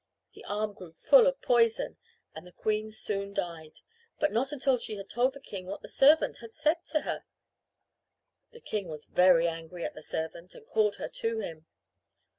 The 0.31 0.43
arm 0.45 0.73
grew 0.73 0.93
full 0.93 1.27
of 1.27 1.43
poison 1.43 1.97
and 2.33 2.47
the 2.47 2.51
queen 2.51 2.91
soon 2.91 3.35
died, 3.35 3.81
but 4.17 4.31
not 4.31 4.51
until 4.51 4.75
she 4.75 4.95
had 4.95 5.09
told 5.11 5.33
the 5.35 5.39
king 5.39 5.67
what 5.67 5.83
the 5.83 5.87
servant 5.87 6.37
had 6.37 6.53
said 6.53 6.83
to 6.85 7.01
her. 7.01 7.23
The 8.49 8.61
king 8.61 8.87
was 8.87 9.05
very 9.05 9.47
angry 9.47 9.85
at 9.85 9.93
the 9.93 10.01
servant 10.01 10.55
and 10.55 10.65
called 10.65 10.95
her 10.95 11.07
to 11.07 11.39
him. 11.41 11.67